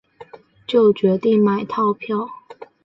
[0.65, 2.27] 就决定买套票